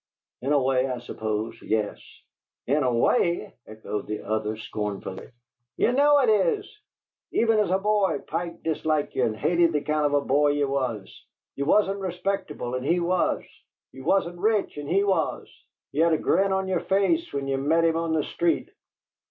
"In 0.41 0.51
a 0.51 0.59
way, 0.59 0.89
I 0.89 0.97
suppose 0.97 1.61
yes." 1.61 1.99
"In 2.65 2.81
a 2.81 2.91
way!" 2.91 3.53
echoed 3.67 4.07
the 4.07 4.21
other, 4.23 4.57
scornfully. 4.57 5.29
"Ye 5.77 5.91
know 5.91 6.17
it 6.21 6.29
is! 6.57 6.79
Even 7.31 7.59
as 7.59 7.69
a 7.69 7.77
boy 7.77 8.17
Pike 8.25 8.63
disliked 8.63 9.15
ye 9.15 9.21
and 9.21 9.35
hated 9.37 9.73
the 9.73 9.81
kind 9.81 10.07
of 10.07 10.15
a 10.15 10.21
boy 10.21 10.53
ye 10.53 10.63
was. 10.63 11.23
Ye 11.55 11.65
wasn't 11.65 11.99
respectable 11.99 12.73
and 12.73 12.83
he 12.83 12.99
was! 12.99 13.43
Ye 13.91 14.01
wasn't 14.01 14.39
rich 14.39 14.75
and 14.77 14.89
he 14.89 15.03
was! 15.03 15.47
Ye 15.91 16.01
had 16.01 16.13
a 16.13 16.17
grin 16.17 16.51
on 16.51 16.67
yer 16.67 16.79
face 16.79 17.31
when 17.31 17.47
ye'd 17.47 17.57
meet 17.57 17.83
him 17.83 17.95
on 17.95 18.13
the 18.13 18.23
street." 18.23 18.71